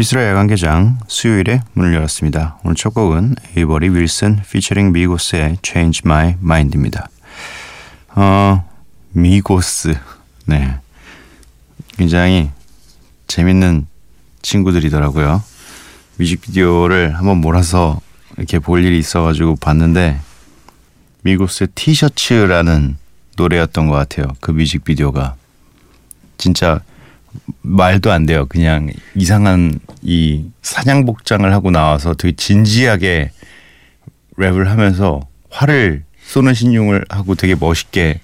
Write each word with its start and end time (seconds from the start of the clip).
미스라 0.00 0.26
야간개장 0.28 0.98
수요일에 1.08 1.60
문을 1.74 1.92
열었습니다. 1.92 2.58
오늘 2.64 2.74
첫 2.74 2.94
곡은 2.94 3.36
에이버리 3.54 3.90
윌슨 3.90 4.40
피처링 4.50 4.92
미고스의 4.92 5.58
Change 5.62 6.00
My 6.06 6.36
Mind입니다. 6.42 7.10
어, 8.14 8.66
미고스. 9.10 9.94
네. 10.46 10.78
굉장히 11.98 12.50
재밌는 13.26 13.86
친구들이더라고요. 14.40 15.42
뮤직비디오를 16.16 17.14
한번 17.14 17.42
몰아서 17.42 18.00
이렇게 18.38 18.58
볼 18.58 18.82
일이 18.82 18.98
있어가지고 18.98 19.56
봤는데 19.56 20.18
미고스의 21.24 21.68
티셔츠라는 21.74 22.96
노래였던 23.36 23.86
것 23.86 23.96
같아요. 23.96 24.28
그 24.40 24.50
뮤직비디오가. 24.50 25.34
진짜 26.38 26.80
말도 27.62 28.10
안 28.10 28.26
돼요. 28.26 28.46
그냥 28.48 28.90
이상한 29.14 29.78
이 30.02 30.44
사냥 30.62 31.04
복장을 31.04 31.50
하고 31.52 31.70
나와서 31.70 32.14
되게 32.14 32.34
진지하게 32.34 33.30
랩을 34.38 34.64
하면서 34.64 35.20
활을 35.50 36.04
쏘는 36.22 36.54
시늉을 36.54 37.04
하고 37.08 37.34
되게 37.34 37.54
멋있게 37.54 38.20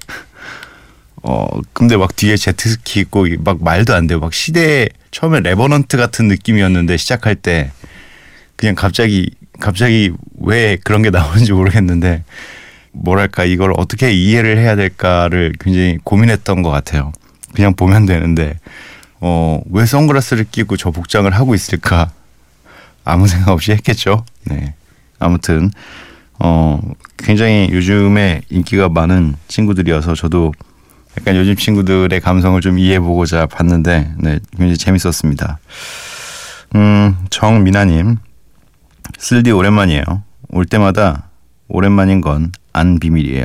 어 1.23 1.47
근데 1.73 1.97
막 1.97 2.15
뒤에 2.15 2.37
제트스키 2.37 3.01
있고 3.01 3.27
막 3.41 3.63
말도 3.63 3.95
안 3.95 4.07
돼요. 4.07 4.21
막 4.21 4.33
시대 4.33 4.89
처음에 5.11 5.41
레버넌트 5.41 5.97
같은 5.97 6.29
느낌이었는데 6.29 6.97
시작할 6.97 7.35
때 7.35 7.73
그냥 8.55 8.75
갑자기 8.75 9.31
갑자기 9.59 10.13
왜 10.39 10.77
그런 10.85 11.03
게 11.03 11.11
나오는지 11.11 11.53
모르겠는데 11.53 12.25
뭐랄까 12.93 13.45
이걸 13.45 13.73
어떻게 13.77 14.13
이해를 14.13 14.59
해야 14.59 14.77
될까를 14.77 15.53
굉장히 15.61 15.99
고민했던 16.05 16.63
것 16.63 16.71
같아요. 16.71 17.13
그냥 17.55 17.75
보면 17.75 18.07
되는데 18.07 18.59
어, 19.29 19.61
왜 19.71 19.85
선글라스를 19.85 20.47
끼고 20.53 20.77
저 20.77 20.93
복장을 20.93 21.29
하고 21.33 21.57
있을까? 21.57 22.13
아무 23.05 23.27
생각 23.27 23.51
없이 23.51 23.73
했겠죠. 23.73 24.25
네. 24.45 24.75
아무튼, 25.19 25.73
어, 26.39 26.81
굉장히 27.17 27.69
요즘에 27.73 28.43
인기가 28.51 28.89
많은 28.89 29.35
친구들이어서 29.49 30.15
저도 30.15 30.53
약간 31.19 31.35
요즘 31.35 31.57
친구들의 31.57 32.21
감성을 32.21 32.61
좀 32.61 32.79
이해해보고자 32.79 33.47
봤는데, 33.47 34.13
네, 34.19 34.39
굉장히 34.57 34.77
재밌었습니다. 34.77 35.59
음, 36.77 37.17
정미나님, 37.31 38.19
쓸디 39.19 39.51
오랜만이에요. 39.51 40.05
올 40.51 40.67
때마다 40.67 41.31
오랜만인 41.69 42.21
건 42.21 42.53
안 42.73 43.01
비밀이에요. 43.01 43.45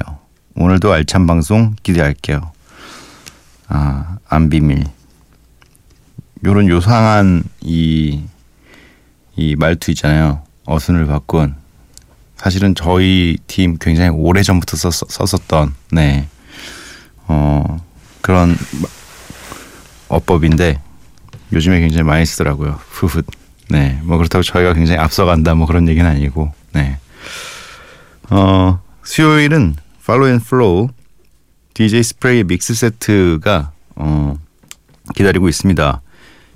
오늘도 0.56 0.91
알찬 0.91 1.25
방송 1.25 1.73
기대할게요. 1.83 2.51
아, 3.69 4.17
안 4.27 4.50
비밀. 4.50 4.83
요런 6.44 6.69
요상한 6.69 7.44
이, 7.62 8.24
이 9.35 9.56
말투 9.56 9.91
있잖아요. 9.91 10.41
어순을 10.66 11.06
바꾼. 11.06 11.56
사실은 12.35 12.74
저희 12.74 13.38
팀 13.46 13.78
굉장히 13.79 14.09
오래 14.09 14.41
전부터 14.41 14.75
썼, 14.78 14.91
썼었던, 14.91 15.75
네. 15.91 16.28
어, 17.28 17.80
그런 18.22 18.56
어법인데 20.07 20.81
요즘에 21.53 21.80
굉장히 21.80 22.03
많이 22.03 22.25
쓰더라고요. 22.25 22.80
후훗. 22.90 23.24
네. 23.69 24.00
뭐 24.03 24.18
그렇다고 24.18 24.41
저희가 24.41 24.74
굉장히 24.74 25.00
앞서간다 25.00 25.53
뭐 25.53 25.68
그런 25.68 25.88
얘기는 25.88 26.09
아니고, 26.09 26.51
네. 26.74 26.97
어, 28.31 28.81
수요일은 29.03 29.75
Follow 30.06 30.28
and 30.28 30.39
Flow 30.39 30.89
DJ 31.74 32.03
스프레이 32.03 32.44
mix 32.44 32.73
set가 32.73 33.72
어, 33.96 34.35
기다리고 35.16 35.47
있습니다. 35.47 36.01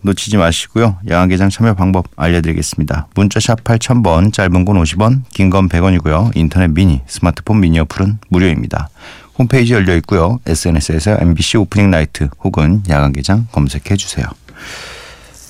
놓치지 0.05 0.37
마시고요. 0.37 0.97
야간개장 1.09 1.49
참여 1.49 1.73
방법 1.73 2.07
알려드리겠습니다. 2.15 3.07
문자 3.15 3.42
샵 3.42 3.63
8000번, 3.63 4.31
짧은 4.31 4.63
건 4.65 4.81
50원, 4.81 5.23
긴 5.33 5.49
건 5.49 5.67
100원이고요. 5.67 6.31
인터넷 6.35 6.67
미니, 6.67 7.01
스마트폰 7.07 7.59
미니 7.59 7.79
어플은 7.79 8.19
무료입니다. 8.29 8.89
홈페이지 9.37 9.73
열려 9.73 9.95
있고요. 9.97 10.39
SNS에서 10.45 11.17
MBC 11.19 11.57
opening 11.57 11.89
night 11.91 12.29
혹은 12.43 12.83
야간개장 12.87 13.47
검색해 13.51 13.97
주세요. 13.97 14.25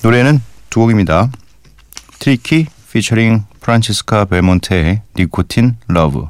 노래는 0.02 0.40
두 0.70 0.80
곡입니다. 0.80 1.30
트리키 2.18 2.66
피처링 2.92 3.44
프란치스카 3.60 4.24
벨몬테의 4.24 5.02
Nicotine 5.16 5.76
Love 5.88 6.26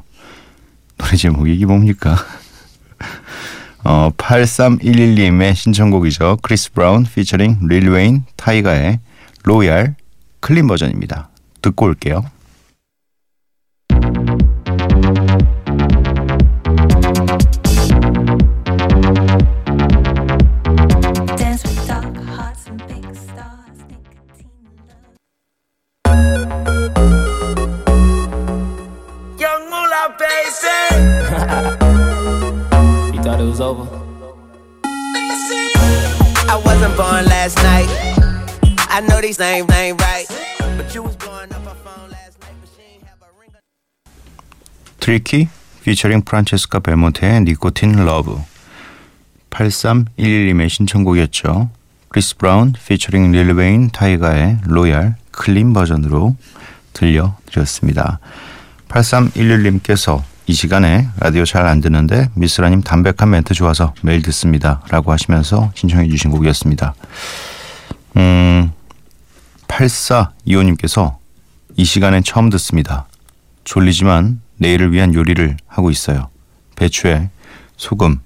노래 0.97 1.15
제목이 1.15 1.53
이게 1.53 1.65
뭡니까? 1.65 2.17
어, 3.89 4.11
8311님의 4.17 5.55
신청곡이죠. 5.55 6.39
크리스 6.41 6.73
브라운 6.73 7.05
피처링 7.05 7.59
릴 7.69 7.89
웨인 7.89 8.25
타이가의 8.35 8.99
Loyal 9.45 9.95
clean 10.41 10.67
버전입니다. 10.67 11.29
듣고 11.61 11.85
올게요. 11.85 12.25
I 38.89 39.01
know 39.01 39.19
these 39.19 39.39
names 39.39 39.65
ain't 39.73 39.99
right. 39.99 40.27
But 40.77 40.93
you 40.93 41.01
was 41.01 41.15
blowing 41.15 41.51
up 41.51 41.65
her 41.65 41.73
phone 41.83 42.11
last 42.11 42.37
night, 42.39 42.53
but 42.61 42.69
she 42.75 42.83
ain't 42.83 43.03
have 43.05 43.19
a 43.23 43.33
ring. 43.39 43.51
트리키 44.99 45.47
피처링 45.83 46.21
프란체스카 46.21 46.81
벨몬테의 46.81 47.45
Nicotine 47.45 48.05
Love 48.05 48.39
8311님의 49.49 50.69
신청곡이었죠. 50.69 51.71
크리스 52.09 52.37
브라운 52.37 52.73
피처링 52.73 53.31
릴 53.31 53.53
웨인 53.53 53.89
타이가의 53.89 54.59
Loyal 54.65 55.15
clean 55.31 55.73
버전으로 55.73 56.35
들려드렸습니다. 56.93 58.19
8311님께서 58.89 60.21
이 60.47 60.53
시간에 60.53 61.09
라디오 61.19 61.43
잘 61.43 61.67
안 61.67 61.81
듣는데 61.81 62.29
미쓰라님 62.35 62.81
담백한 62.81 63.29
멘트 63.29 63.53
좋아서 63.53 63.93
매일 64.01 64.21
듣습니다. 64.21 64.81
라고 64.89 65.11
하시면서 65.11 65.71
신청해 65.75 66.07
주신 66.07 66.31
곡이었습니다. 66.31 66.95
음, 68.15 68.71
8425님께서 69.67 71.17
이 71.75 71.83
시간엔 71.83 72.23
처음 72.23 72.49
듣습니다. 72.51 73.07
졸리지만 73.65 74.39
내일을 74.57 74.93
위한 74.93 75.13
요리를 75.13 75.57
하고 75.67 75.91
있어요. 75.91 76.29
배추에 76.77 77.29
소금, 77.75 78.21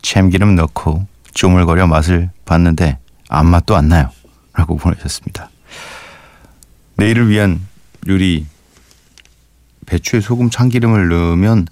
참기름 0.00 0.54
넣고 0.56 1.06
쪼물거려 1.34 1.86
맛을 1.86 2.30
봤는데 2.46 2.98
아무 3.28 3.50
맛도 3.50 3.76
안 3.76 3.88
나요. 3.88 4.10
라고 4.54 4.76
보내셨습니다. 4.76 5.50
내일을 6.96 7.28
위한 7.28 7.60
요리 8.08 8.46
배추에 9.88 10.20
소금, 10.20 10.50
참기름을 10.50 11.08
넣으면 11.08 11.66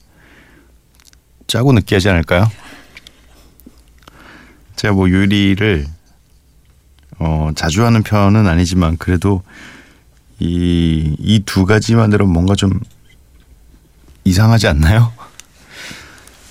짜고 1.47 1.73
느끼하지 1.73 2.09
않을까요? 2.09 2.51
제가 4.77 4.95
뭐 4.95 5.11
요리를 5.11 5.87
어, 7.19 7.51
자주 7.55 7.85
하는 7.85 8.03
편은 8.03 8.47
아니지만 8.47 8.97
그래도 8.97 9.43
이 10.39 11.17
이 11.19 11.41
두 11.47 11.65
가지만으로 11.65 12.27
뭔가 12.27 12.55
좀 12.55 12.79
이상하지 14.25 14.67
않나요? 14.69 15.13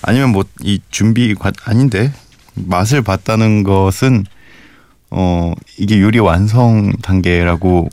아니면 0.02 0.32
뭐 0.32 0.44
이 0.62 0.80
준비 0.90 1.36
아닌데 1.66 2.14
맛을 2.56 3.02
봤다는 3.02 3.64
것은 3.64 4.26
어 5.12 5.54
이게 5.78 6.00
요리 6.02 6.20
완성 6.20 6.92
단계라고 7.02 7.90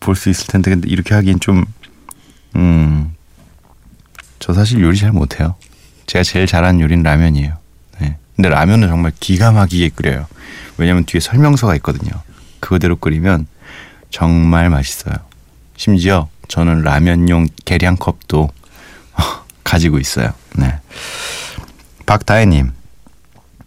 볼 0.00 0.14
수 0.14 0.28
있을 0.30 0.46
텐데 0.48 0.70
근데 0.70 0.88
이렇게 0.88 1.14
하긴 1.14 1.40
좀 1.40 1.64
음 2.56 2.85
저 4.46 4.52
사실 4.52 4.80
요리 4.80 4.96
잘 4.96 5.10
못해요. 5.10 5.56
제가 6.06 6.22
제일 6.22 6.46
잘하는 6.46 6.80
요리는 6.80 7.02
라면이에요. 7.02 7.56
네. 7.98 8.16
근데 8.36 8.48
라면은 8.48 8.86
정말 8.86 9.10
기가 9.18 9.50
막히게 9.50 9.88
끓여요. 9.88 10.28
왜냐면 10.78 11.02
뒤에 11.04 11.18
설명서가 11.18 11.74
있거든요. 11.76 12.12
그거대로 12.60 12.94
끓이면 12.94 13.48
정말 14.10 14.70
맛있어요. 14.70 15.16
심지어 15.76 16.28
저는 16.46 16.82
라면용 16.82 17.48
계량컵도 17.64 18.48
가지고 19.64 19.98
있어요. 19.98 20.32
네. 20.56 20.78
박다혜님, 22.06 22.70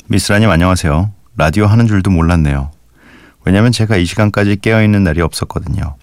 미스라님 0.07 0.49
안녕하세요. 0.49 1.11
라디오 1.35 1.65
하는 1.65 1.87
줄도 1.87 2.09
몰랐네요. 2.09 2.71
왜냐면 3.43 3.73
제가 3.73 3.97
이 3.97 4.05
시간까지 4.05 4.55
깨어있는 4.61 5.03
날이 5.03 5.19
없었거든요. 5.19 5.97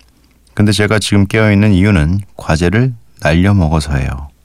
근데 0.52 0.70
제가 0.72 0.98
지금 0.98 1.26
깨어있는 1.26 1.72
이유는 1.72 2.20
과제를 2.36 2.92
날려 3.20 3.54
먹어서예요. 3.54 4.35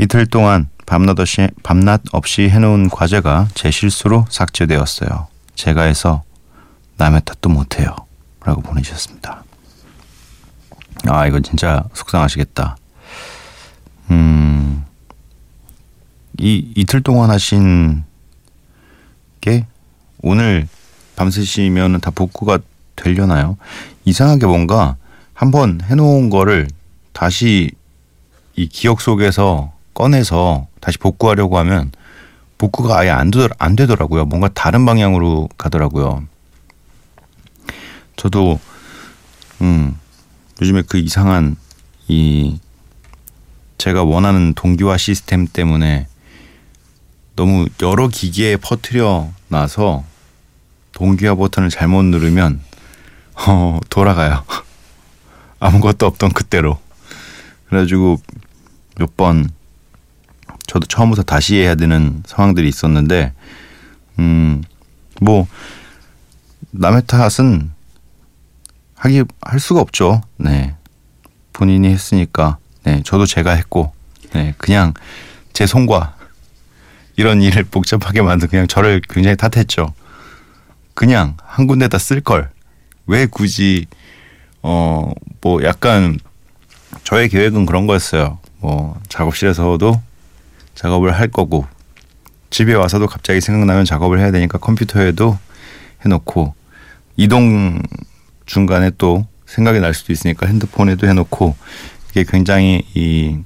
이틀 0.00 0.26
동안 0.26 0.68
밤낮 0.86 1.18
없이, 1.18 1.48
밤낮 1.64 2.00
없이 2.12 2.48
해놓은 2.48 2.88
과제가 2.88 3.48
제 3.54 3.70
실수로 3.70 4.26
삭제되었어요. 4.30 5.26
제가 5.56 5.82
해서 5.82 6.22
남의 6.96 7.22
탓도 7.24 7.48
못해요. 7.48 7.94
라고 8.44 8.62
보내주셨습니다. 8.62 9.42
아, 11.08 11.26
이거 11.26 11.40
진짜 11.40 11.84
속상하시겠다. 11.94 12.76
음, 14.12 14.84
이 16.38 16.72
이틀 16.76 17.02
동안 17.02 17.30
하신 17.30 18.04
게 19.40 19.66
오늘 20.22 20.68
밤새시면 21.16 22.00
다 22.00 22.12
복구가 22.12 22.60
되려나요? 22.94 23.56
이상하게 24.04 24.46
뭔가 24.46 24.96
한번 25.34 25.80
해놓은 25.82 26.30
거를 26.30 26.68
다시 27.12 27.72
이 28.54 28.68
기억 28.68 29.00
속에서 29.00 29.72
꺼내서 29.98 30.68
다시 30.80 30.96
복구하려고 30.96 31.58
하면 31.58 31.90
복구가 32.56 33.00
아예 33.00 33.10
안, 33.10 33.32
되더, 33.32 33.48
안 33.58 33.74
되더라고요. 33.74 34.26
뭔가 34.26 34.48
다른 34.54 34.86
방향으로 34.86 35.48
가더라고요. 35.58 36.22
저도 38.14 38.60
음 39.60 39.98
요즘에 40.60 40.82
그 40.88 40.98
이상한 40.98 41.56
이 42.06 42.60
제가 43.78 44.04
원하는 44.04 44.54
동기화 44.54 44.98
시스템 44.98 45.48
때문에 45.48 46.06
너무 47.34 47.66
여러 47.82 48.06
기기에 48.06 48.56
퍼트려 48.56 49.28
놔서 49.48 50.04
동기화 50.92 51.34
버튼을 51.34 51.70
잘못 51.70 52.04
누르면 52.04 52.60
어 53.48 53.80
돌아가요. 53.90 54.44
아무것도 55.58 56.06
없던 56.06 56.30
그때로. 56.34 56.78
그래가지고 57.68 58.20
몇 58.96 59.16
번 59.16 59.57
저도 60.68 60.86
처음부터 60.86 61.22
다시 61.24 61.56
해야 61.56 61.74
되는 61.74 62.22
상황들이 62.26 62.68
있었는데 62.68 63.32
음 64.20 64.62
뭐 65.20 65.48
남의 66.70 67.02
탓은 67.08 67.72
하기 68.94 69.24
할 69.40 69.58
수가 69.58 69.80
없죠. 69.80 70.20
네. 70.36 70.76
본인이 71.52 71.88
했으니까 71.88 72.58
네, 72.84 73.02
저도 73.04 73.26
제가 73.26 73.50
했고 73.50 73.92
네, 74.32 74.54
그냥 74.58 74.94
제 75.52 75.66
손과 75.66 76.14
이런 77.16 77.42
일을 77.42 77.64
복잡하게 77.64 78.22
만든 78.22 78.46
그냥 78.46 78.68
저를 78.68 79.00
굉장히 79.08 79.36
탓했죠. 79.36 79.92
그냥 80.94 81.36
한 81.42 81.66
군데다 81.66 81.98
쓸 81.98 82.20
걸 82.20 82.48
왜 83.06 83.26
굳이 83.26 83.86
어 84.62 85.10
뭐 85.40 85.64
약간 85.64 86.18
저의 87.02 87.28
계획은 87.28 87.66
그런 87.66 87.88
거였어요. 87.88 88.38
뭐 88.58 89.00
작업실에서도 89.08 90.00
작업을 90.78 91.12
할 91.12 91.26
거고 91.26 91.66
집에 92.50 92.72
와서도 92.74 93.08
갑자기 93.08 93.40
생각나면 93.40 93.84
작업을 93.84 94.20
해야 94.20 94.30
되니까 94.30 94.58
컴퓨터에도 94.58 95.36
해놓고 96.04 96.54
이동 97.16 97.82
중간에 98.46 98.92
또 98.96 99.26
생각이 99.44 99.80
날 99.80 99.92
수도 99.92 100.12
있으니까 100.12 100.46
핸드폰에도 100.46 101.08
해놓고 101.08 101.56
이게 102.10 102.24
굉장히 102.26 102.84
이 102.94 103.38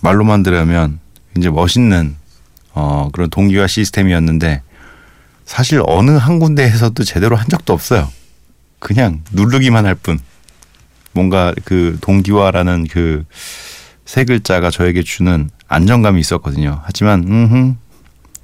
말로만 0.00 0.42
들으면 0.42 0.98
이제 1.36 1.48
멋있는 1.48 2.16
어 2.74 3.08
그런 3.12 3.30
동기화 3.30 3.68
시스템이었는데 3.68 4.62
사실 5.44 5.80
어느 5.86 6.10
한 6.10 6.40
군데에서도 6.40 7.04
제대로 7.04 7.36
한 7.36 7.46
적도 7.48 7.72
없어요. 7.72 8.10
그냥 8.80 9.22
누르기만 9.30 9.86
할 9.86 9.94
뿐. 9.94 10.18
뭔가 11.12 11.54
그 11.64 11.98
동기화라는 12.00 12.88
그 12.88 13.24
세 14.12 14.24
글자가 14.24 14.70
저에게 14.70 15.02
주는 15.02 15.48
안정감이 15.72 16.20
있었거든요. 16.20 16.80
하지만 16.84 17.24
음흠 17.26 17.74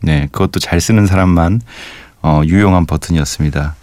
네 0.03 0.29
그것도 0.33 0.61
잘 0.61 0.81
쓰는 0.81 1.07
사람만 1.07 1.61
어, 2.23 2.43
유용한 2.45 2.87
버튼이었습니다. 2.87 3.75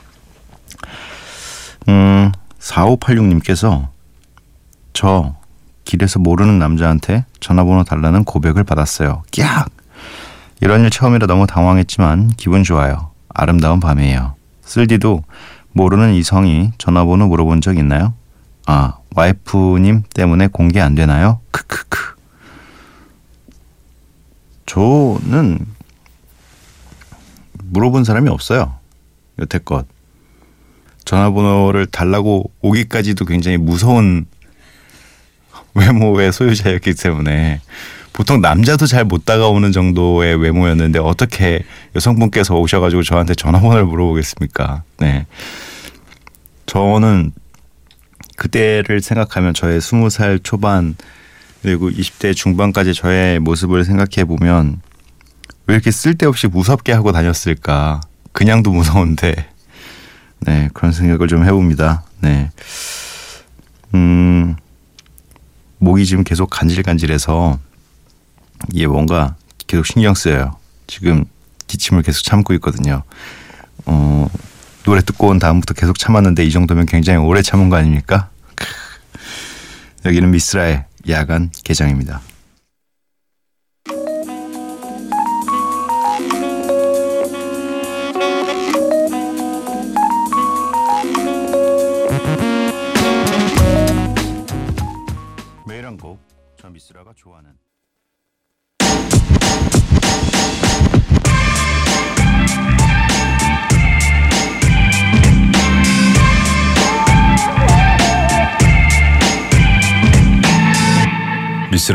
음 1.89 2.31
4586님께서 2.59 3.87
저 4.93 5.35
길에서 5.83 6.19
모르는 6.19 6.57
남자한테 6.57 7.25
전화번호 7.39 7.83
달라는 7.83 8.23
고백을 8.23 8.63
받았어요. 8.63 9.23
깍! 9.37 9.69
이런 10.61 10.83
일 10.83 10.89
처음이라 10.89 11.27
너무 11.27 11.45
당황했지만 11.45 12.31
기분 12.37 12.63
좋아요. 12.63 13.11
아름다운 13.29 13.79
밤이에요. 13.79 14.33
쓸디도 14.63 15.23
모르는 15.73 16.13
이성이 16.15 16.71
전화번호 16.77 17.27
물어본 17.27 17.61
적 17.61 17.77
있나요? 17.77 18.13
아, 18.65 18.93
와이프님 19.15 20.03
때문에 20.13 20.47
공개 20.47 20.79
안 20.79 20.95
되나요? 20.95 21.39
크크크. 21.51 22.14
저는 24.65 25.59
물어본 27.63 28.03
사람이 28.03 28.29
없어요. 28.29 28.75
여태껏. 29.39 29.85
전화번호를 31.03 31.85
달라고 31.87 32.51
오기까지도 32.61 33.25
굉장히 33.25 33.57
무서운 33.57 34.25
외모의 35.75 36.31
소유자였기 36.33 36.93
때문에 36.95 37.61
보통 38.13 38.41
남자도 38.41 38.87
잘 38.87 39.03
못 39.03 39.25
다가오는 39.25 39.71
정도의 39.71 40.35
외모였는데 40.41 40.99
어떻게 40.99 41.63
여성분께서 41.95 42.55
오셔가지고 42.55 43.03
저한테 43.03 43.35
전화번호를 43.35 43.85
물어보겠습니까? 43.85 44.83
네. 44.99 45.27
저는 46.65 47.33
그때를 48.37 49.01
생각하면 49.01 49.53
저의 49.53 49.81
스무 49.81 50.09
살 50.09 50.39
초반 50.39 50.95
그리고 51.61 51.89
20대 51.89 52.35
중반까지 52.35 52.93
저의 52.93 53.39
모습을 53.39 53.85
생각해 53.85 54.25
보면 54.25 54.81
왜 55.67 55.75
이렇게 55.75 55.91
쓸데없이 55.91 56.47
무섭게 56.47 56.91
하고 56.91 57.11
다녔을까? 57.11 58.01
그냥도 58.31 58.71
무서운데 58.71 59.49
네 60.41 60.69
그런 60.73 60.91
생각을 60.91 61.27
좀 61.27 61.43
해봅니다. 61.45 62.03
네. 62.21 62.51
음. 63.93 64.55
목이 65.79 66.05
지금 66.05 66.23
계속 66.23 66.49
간질간질해서 66.49 67.59
이게 68.73 68.87
뭔가 68.87 69.35
계속 69.67 69.85
신경 69.85 70.13
쓰여요. 70.13 70.57
지금 70.87 71.25
기침을 71.67 72.03
계속 72.03 72.23
참고 72.23 72.53
있거든요. 72.55 73.03
어, 73.85 74.27
노래 74.83 75.01
듣고 75.01 75.27
온 75.27 75.39
다음부터 75.39 75.73
계속 75.73 75.99
참았는데 75.99 76.43
이 76.43 76.51
정도면 76.51 76.85
굉장히 76.85 77.19
오래 77.19 77.41
참은 77.41 77.69
거 77.69 77.75
아닙니까? 77.75 78.29
여기는 80.05 80.31
미스라의 80.31 80.85
야간 81.07 81.51
개장입니다. 81.63 82.21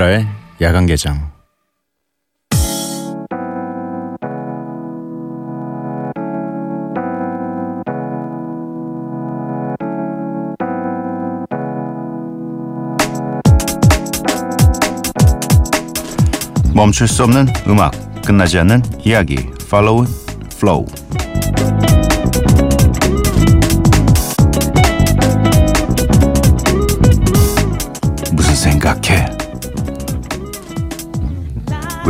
미스라의 0.01 0.27
야간 0.63 0.87
개장 0.87 1.31
멈출 16.75 17.07
수 17.07 17.25
없는 17.25 17.47
음악, 17.69 17.93
끝나지 18.23 18.59
않는 18.59 18.83
이야기. 19.05 19.37
Follow 19.67 20.07
Flow. 20.55 20.87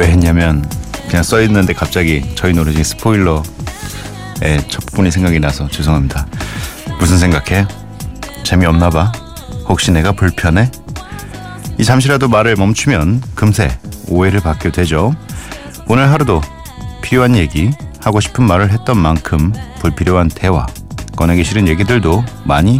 왜 0.00 0.06
했냐면 0.06 0.66
그냥 1.08 1.22
써 1.22 1.42
있는데 1.42 1.74
갑자기 1.74 2.24
저희 2.34 2.54
노래 2.54 2.72
중에 2.72 2.82
스포일러의 2.82 3.42
첫 4.68 4.86
부분이 4.86 5.10
생각이 5.10 5.38
나서 5.40 5.68
죄송합니다. 5.68 6.26
무슨 6.98 7.18
생각해? 7.18 7.66
재미없나 8.42 8.88
봐. 8.88 9.12
혹시 9.68 9.90
내가 9.90 10.12
불편해? 10.12 10.70
이 11.76 11.84
잠시라도 11.84 12.28
말을 12.28 12.56
멈추면 12.56 13.20
금세 13.34 13.78
오해를 14.08 14.40
받게 14.40 14.72
되죠. 14.72 15.14
오늘 15.86 16.10
하루도 16.10 16.40
필요한 17.02 17.36
얘기, 17.36 17.70
하고 18.00 18.20
싶은 18.20 18.44
말을 18.44 18.72
했던 18.72 18.96
만큼 18.96 19.52
불필요한 19.80 20.28
대화, 20.28 20.64
꺼내기 21.14 21.44
싫은 21.44 21.68
얘기들도 21.68 22.24
많이 22.44 22.78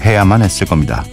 해야만 0.00 0.40
했을 0.40 0.66
겁니다. 0.66 1.04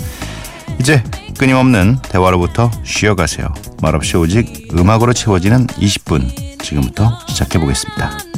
이제 0.79 1.03
끊임없는 1.37 1.97
대화로부터 2.03 2.71
쉬어가세요. 2.85 3.53
말없이 3.81 4.17
오직 4.17 4.67
음악으로 4.77 5.13
채워지는 5.13 5.67
20분 5.67 6.59
지금부터 6.63 7.19
시작해 7.27 7.59
보겠습니다. 7.59 8.28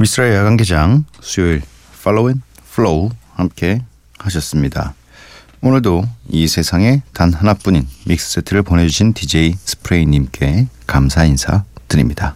미쓰라의 0.00 0.34
야간개장 0.34 1.04
수요일 1.20 1.60
Follow 2.02 2.30
and 2.30 2.40
Flow 2.72 3.10
함께 3.34 3.82
하셨습니다. 4.18 4.94
오늘도 5.60 6.04
이 6.30 6.48
세상에 6.48 7.02
단 7.12 7.34
하나뿐인 7.34 7.86
믹스 8.06 8.32
세트를 8.32 8.62
보내주신 8.62 9.12
DJ 9.12 9.56
스프레이님께 9.62 10.68
감사 10.86 11.24
인사 11.26 11.64
드립니다. 11.86 12.34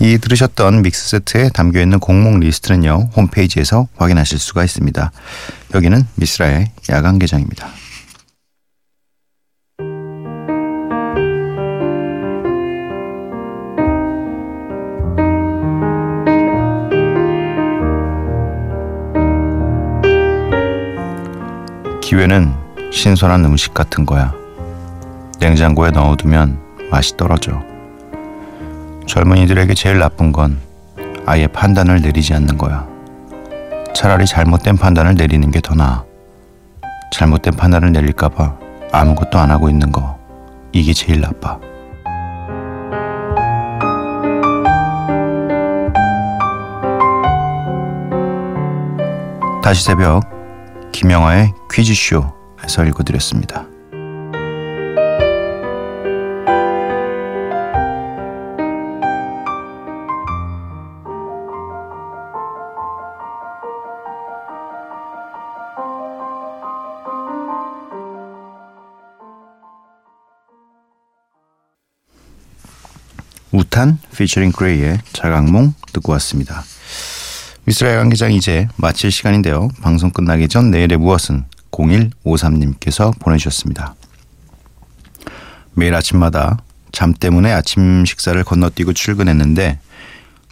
이 0.00 0.18
들으셨던 0.18 0.82
믹스 0.82 1.10
세트에 1.10 1.50
담겨 1.50 1.80
있는 1.80 2.00
곡목 2.00 2.40
리스트는요 2.40 3.10
홈페이지에서 3.14 3.86
확인하실 3.94 4.40
수가 4.40 4.64
있습니다. 4.64 5.12
여기는 5.76 6.08
미쓰라의 6.16 6.72
야간 6.90 7.20
개장입니다. 7.20 7.68
기회는 22.26 22.52
신선한 22.90 23.44
음식 23.44 23.72
같은 23.72 24.04
거야. 24.04 24.34
냉장고에 25.38 25.92
넣어두면 25.92 26.58
맛이 26.90 27.16
떨어져. 27.16 27.62
젊은이들에게 29.06 29.72
제일 29.74 30.00
나쁜 30.00 30.32
건 30.32 30.58
아예 31.24 31.46
판단을 31.46 32.00
내리지 32.02 32.34
않는 32.34 32.58
거야. 32.58 32.84
차라리 33.94 34.26
잘못된 34.26 34.76
판단을 34.76 35.14
내리는 35.14 35.48
게 35.52 35.60
더 35.60 35.76
나아. 35.76 36.02
잘못된 37.12 37.54
판단을 37.54 37.92
내릴까봐 37.92 38.56
아무것도 38.90 39.38
안 39.38 39.52
하고 39.52 39.70
있는 39.70 39.92
거. 39.92 40.18
이게 40.72 40.92
제일 40.92 41.20
나빠. 41.20 41.60
다시 49.62 49.84
새벽 49.84 50.35
김영하의 50.96 51.52
퀴즈쇼에서 51.70 52.86
읽어드렸습니다. 52.86 53.66
우탄 73.52 73.98
피처링 74.16 74.52
그레이의 74.52 75.00
자각몽 75.12 75.74
듣고 75.92 76.12
왔습니다. 76.12 76.64
미스라엘 77.66 77.98
관계장 77.98 78.32
이제 78.32 78.68
마칠 78.76 79.10
시간인데요. 79.10 79.66
방송 79.82 80.10
끝나기 80.10 80.46
전 80.46 80.70
내일의 80.70 80.98
무엇은 80.98 81.46
0153님께서 81.72 83.18
보내주셨습니다. 83.18 83.96
매일 85.74 85.92
아침마다 85.96 86.58
잠 86.92 87.12
때문에 87.12 87.50
아침 87.50 88.04
식사를 88.04 88.42
건너뛰고 88.44 88.92
출근했는데 88.92 89.80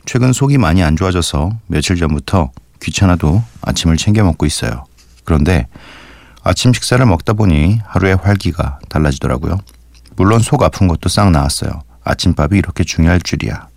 최근 0.06 0.32
속이 0.32 0.58
많이 0.58 0.82
안 0.82 0.96
좋아져서 0.96 1.52
며칠 1.68 1.96
전부터 1.96 2.50
귀찮아도 2.82 3.44
아침을 3.62 3.96
챙겨 3.96 4.24
먹고 4.24 4.44
있어요. 4.44 4.84
그런데 5.22 5.68
아침 6.42 6.72
식사를 6.72 7.06
먹다 7.06 7.34
보니 7.34 7.78
하루의 7.86 8.16
활기가 8.16 8.80
달라지더라고요. 8.88 9.60
물론 10.16 10.40
속 10.40 10.64
아픈 10.64 10.88
것도 10.88 11.08
싹 11.08 11.30
나았어요. 11.30 11.80
아침밥이 12.02 12.58
이렇게 12.58 12.82
중요할 12.82 13.20
줄이야. 13.20 13.68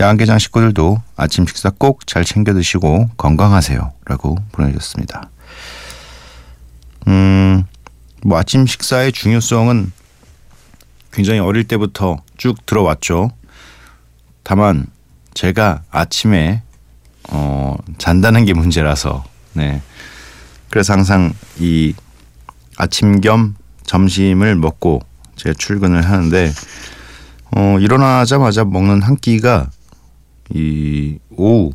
야간개장 0.00 0.38
식구들도 0.38 1.00
아침 1.16 1.46
식사 1.46 1.70
꼭 1.70 2.06
잘 2.06 2.24
챙겨 2.24 2.52
드시고 2.52 3.10
건강하세요. 3.16 3.92
라고 4.06 4.36
보내주셨습니다. 4.52 5.30
음, 7.08 7.64
뭐 8.22 8.38
아침 8.38 8.66
식사의 8.66 9.12
중요성은 9.12 9.92
굉장히 11.12 11.38
어릴 11.40 11.64
때부터 11.64 12.18
쭉 12.36 12.64
들어왔죠. 12.66 13.30
다만 14.42 14.86
제가 15.34 15.82
아침에 15.90 16.62
어, 17.30 17.76
잔다는 17.98 18.44
게 18.44 18.52
문제라서 18.52 19.24
네. 19.52 19.80
그래서 20.70 20.92
항상 20.92 21.32
이 21.58 21.94
아침 22.76 23.20
겸 23.20 23.54
점심을 23.84 24.56
먹고 24.56 25.00
제가 25.36 25.54
출근을 25.56 26.02
하는데 26.02 26.52
어, 27.56 27.78
일어나자마자 27.80 28.64
먹는 28.64 29.02
한 29.02 29.16
끼가 29.16 29.70
이 30.50 31.18
오후 31.30 31.72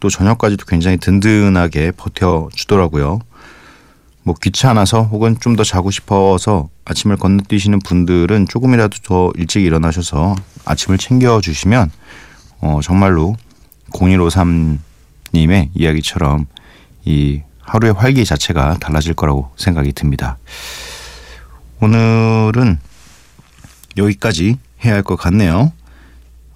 또 0.00 0.08
저녁까지도 0.10 0.66
굉장히 0.66 0.96
든든하게 0.96 1.92
버텨주더라고요. 1.92 3.20
뭐 4.24 4.34
귀찮아서 4.40 5.02
혹은 5.02 5.36
좀 5.40 5.56
더 5.56 5.64
자고 5.64 5.90
싶어서 5.90 6.68
아침을 6.84 7.16
건너뛰시는 7.16 7.80
분들은 7.80 8.46
조금이라도 8.48 8.98
더 9.04 9.32
일찍 9.36 9.64
일어나셔서 9.64 10.34
아침을 10.64 10.98
챙겨주시면 10.98 11.90
어, 12.60 12.80
정말로 12.82 13.36
0153님의 13.92 15.70
이야기처럼 15.74 16.46
이 17.04 17.42
하루의 17.60 17.92
활기 17.94 18.24
자체가 18.24 18.78
달라질 18.80 19.14
거라고 19.14 19.50
생각이 19.56 19.92
듭니다. 19.92 20.38
오늘은 21.80 22.78
여기까지 23.96 24.58
해야 24.84 24.94
할 24.94 25.02
것 25.02 25.16
같네요. 25.16 25.72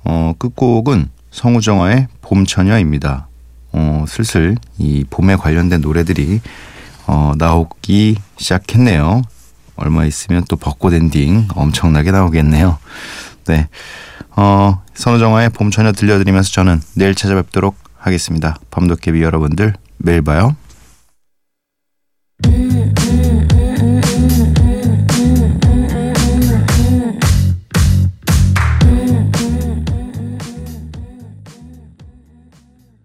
어, 0.05 0.33
끝곡은 0.39 1.11
성우정아의 1.37 2.09
봄처녀입니다. 2.23 3.29
어, 3.73 4.05
슬슬 4.09 4.57
이 4.79 5.05
봄에 5.11 5.37
관련된 5.37 5.83
노래들이 5.83 6.41
어, 7.07 7.33
나오기 7.37 8.17
시작했네요. 8.39 9.21
얼마 9.77 10.07
있으면 10.07 10.45
또 10.49 10.57
벚꽃 10.57 10.95
엔딩 10.95 11.47
엄청나게 11.55 12.11
나오겠네요. 12.11 12.79
네. 13.45 13.69
어, 14.35 14.83
선우정아의 14.95 15.51
봄처녀 15.51 15.93
들려드리면서 15.93 16.51
저는 16.53 16.81
내일 16.95 17.15
찾아뵙도록 17.15 17.77
하겠습니다. 17.99 18.57
밤도깨비 18.71 19.23
여러분들 19.23 19.75
매일 19.99 20.23
봐요. 20.23 20.57